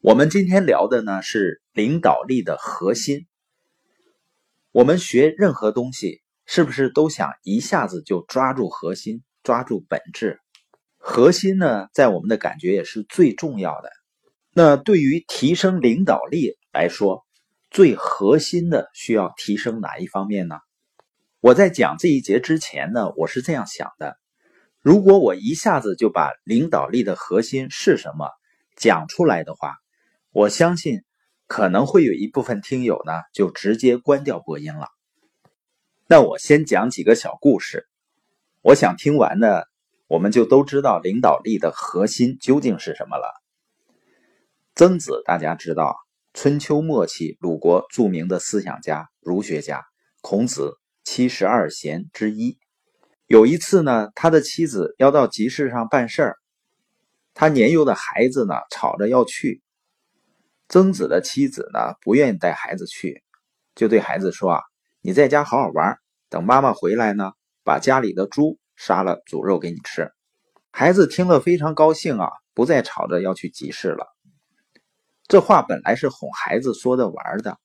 [0.00, 3.26] 我们今天聊的呢是领导力的核心。
[4.70, 10.38] 我们学任何东西，是不是都想一下子就抓住核心，抓住本质？
[10.98, 13.90] 核心呢，在我们的感觉也是最重要的。
[14.52, 17.26] 那对于提升领导力来说，
[17.68, 20.60] 最核心的需要提升哪一方面呢？
[21.40, 24.16] 我在讲这一节之前呢，我是这样想的：
[24.80, 28.30] 如果我一下子就把领导力的核心是什么
[28.76, 29.74] 讲出来的话，
[30.38, 31.02] 我相信
[31.48, 34.86] 可能会有一部分听友呢，就直接关掉播音了。
[36.06, 37.88] 那我先讲几个小故事，
[38.62, 39.64] 我想听完呢，
[40.06, 43.34] 我们就都知道领导力的核心究竟是什么了。
[44.76, 45.96] 曾子大家知道，
[46.34, 49.84] 春秋末期鲁国著名的思想家、儒学家，
[50.20, 52.60] 孔子七十二贤之一。
[53.26, 56.36] 有一次呢，他的妻子要到集市上办事儿，
[57.34, 59.64] 他年幼的孩子呢，吵着要去。
[60.68, 63.22] 曾子的妻子呢，不愿意带孩子去，
[63.74, 64.62] 就对孩子说：“啊，
[65.00, 65.96] 你在家好好玩，
[66.28, 67.32] 等妈妈回来呢，
[67.64, 70.12] 把家里的猪杀了煮肉给你吃。”
[70.70, 74.06] 孩子听了非常高兴啊，不再吵着要去集市了。
[75.26, 77.56] 这话本来是哄孩子说的玩的，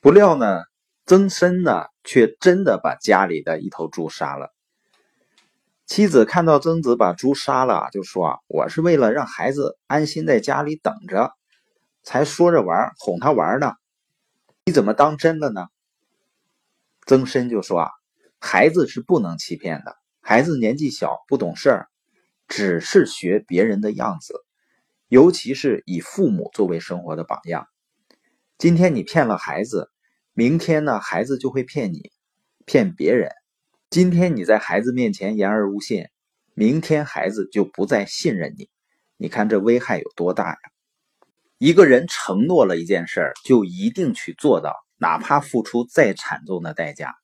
[0.00, 0.62] 不料呢，
[1.06, 4.54] 曾参呢却真的把家里的一头猪杀了。
[5.84, 11.32] 妻子看到曾子把猪杀了，就说：“啊，我是为了让孩子安心在家里等着。”
[12.04, 13.72] 才说着玩哄他玩呢，
[14.66, 15.66] 你怎么当真了呢？
[17.06, 17.90] 曾参就说啊，
[18.38, 21.88] 孩子是不能欺骗的，孩子年纪小不懂事儿，
[22.46, 24.34] 只是学别人的样子，
[25.08, 27.66] 尤其是以父母作为生活的榜样。
[28.58, 29.90] 今天你骗了孩子，
[30.34, 32.12] 明天呢，孩子就会骗你，
[32.66, 33.30] 骗别人。
[33.90, 36.08] 今天你在孩子面前言而无信，
[36.52, 38.68] 明天孩子就不再信任你。
[39.16, 40.58] 你看这危害有多大呀？
[41.64, 47.14] 一个人承诺了一件事儿，就一定去做到，哪怕付出再惨重的代价。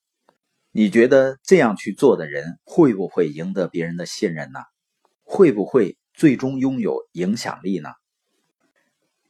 [0.71, 4.59] 你觉得这样去做的人会不会赢得别人的信任呢？
[5.21, 7.89] 会不会最终拥有影响力呢？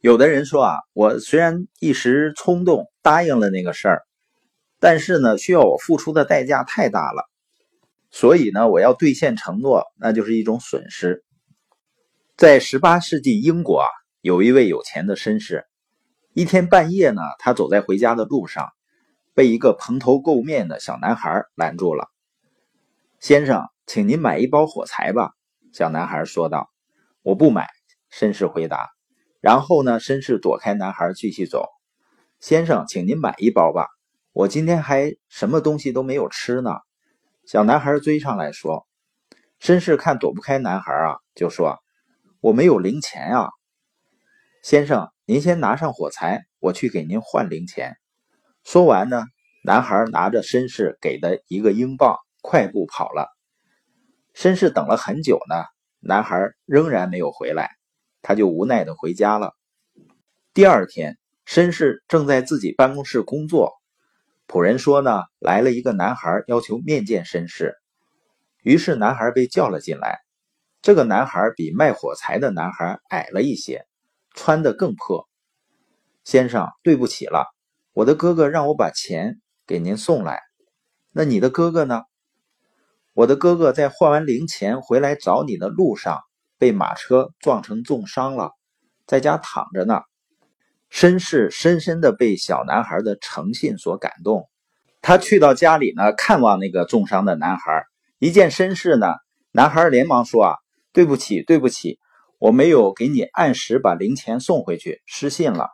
[0.00, 4.00] 有的人说啊，我虽然一时冲动答应了那个事儿，
[4.80, 7.28] 但是呢，需要我付出的代价太大了，
[8.10, 11.22] 所以呢，我要兑现承诺，那就是一种损失。
[12.38, 13.88] 在十八世纪英国啊。
[14.22, 15.66] 有一位有钱的绅士，
[16.32, 18.70] 一天半夜呢，他走在回家的路上，
[19.34, 22.08] 被一个蓬头垢面的小男孩拦住了。
[23.18, 25.32] 先生，请您买一包火柴吧。”
[25.74, 26.70] 小男孩说道。
[27.22, 27.66] “我不买。”
[28.14, 28.90] 绅士回答。
[29.40, 31.66] 然后呢，绅士躲开男孩，继续走。
[32.38, 33.88] “先生，请您买一包吧。
[34.32, 36.76] 我今天还什么东西都没有吃呢。”
[37.44, 38.86] 小男孩追上来说。
[39.60, 41.82] 绅士看躲不开男孩啊，就说
[42.38, 43.50] ：“我没有零钱啊。”
[44.62, 47.96] 先生，您先拿上火柴，我去给您换零钱。
[48.62, 49.24] 说完呢，
[49.64, 53.26] 男孩拿着绅士给的一个英镑，快步跑了。
[54.36, 55.64] 绅士等了很久呢，
[55.98, 57.70] 男孩仍然没有回来，
[58.22, 59.52] 他就无奈的回家了。
[60.54, 63.72] 第二天，绅士正在自己办公室工作，
[64.46, 67.74] 仆人说呢，来了一个男孩，要求面见绅士。
[68.62, 70.20] 于是男孩被叫了进来。
[70.82, 73.84] 这个男孩比卖火柴的男孩矮了一些。
[74.34, 75.28] 穿的更破，
[76.24, 77.46] 先生，对不起了，
[77.92, 80.40] 我的哥哥让我把钱给您送来。
[81.12, 82.02] 那你的哥哥呢？
[83.12, 86.20] 我的哥哥在换完零钱回来找你的路上，
[86.58, 88.52] 被马车撞成重伤了，
[89.06, 90.00] 在家躺着呢。
[90.90, 94.48] 绅士深深的被小男孩的诚信所感动，
[95.02, 97.84] 他去到家里呢，看望那个重伤的男孩。
[98.18, 99.06] 一见绅士呢，
[99.50, 100.56] 男孩连忙说：“啊，
[100.92, 101.98] 对不起，对不起。”
[102.42, 105.68] 我没有给你按时把零钱送回去，失信了。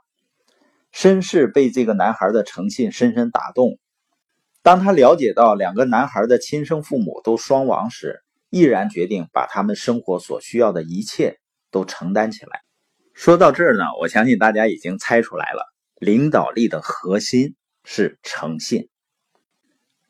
[0.93, 3.79] 绅士被这个男孩的诚信深深打动。
[4.61, 11.39] 当他了解到两个男孩的亲生父母都双亡时，毅然决定把他们生活所需要的一切
[11.71, 12.61] 都承担起来。
[13.15, 15.65] 说到这儿呢，我相信大家已经猜出来了，
[15.97, 18.91] 领导力的核心是诚信。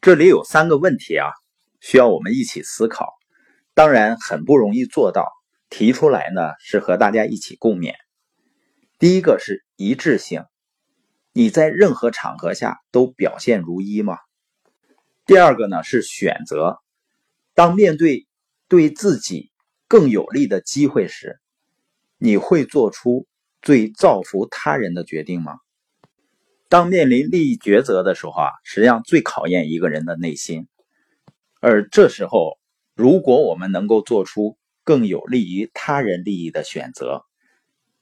[0.00, 1.30] 这里有三个问题啊，
[1.78, 3.06] 需要我们一起思考。
[3.74, 5.37] 当然，很不容易做到。
[5.70, 7.94] 提出来呢，是和大家一起共勉。
[8.98, 10.44] 第一个是一致性，
[11.32, 14.18] 你在任何场合下都表现如一吗？
[15.24, 16.78] 第二个呢是选择，
[17.54, 18.26] 当面对
[18.66, 19.50] 对自己
[19.86, 21.38] 更有利的机会时，
[22.18, 23.26] 你会做出
[23.62, 25.58] 最造福他人的决定吗？
[26.68, 30.66] 当面临利益抉择的时候啊，实际上最考验一个人的内心。
[31.60, 32.58] 而这时候，
[32.94, 34.57] 如果我们能够做出
[34.88, 37.26] 更有利于他人利益的选择，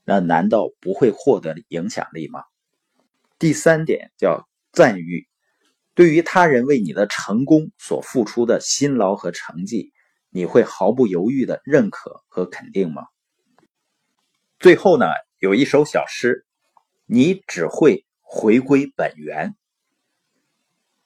[0.05, 2.45] 那难道不会获得影响力吗？
[3.41, 5.27] 第三点叫赞誉，
[5.95, 9.93] 对于他人为你的成功所付出的辛劳和成绩，
[10.31, 13.03] 你会毫不犹豫的认可和肯定吗？
[14.61, 15.07] 最后呢，
[15.41, 16.47] 有一首小诗，
[17.05, 19.57] 你只会回归本源，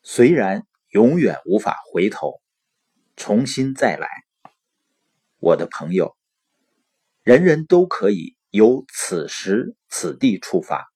[0.03, 2.43] 虽然永远无法回头，
[3.17, 4.06] 重新再来。
[5.40, 6.16] 我的朋友，
[7.22, 10.92] 人人都可以由此时此地出发，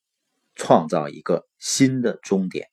[0.55, 2.69] 创造一个新的终点。